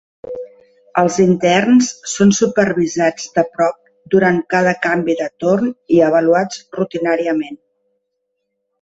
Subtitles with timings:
[1.01, 7.65] Els interns són supervisats de prop durant cada canvi de torn i avaluats rutinàriament.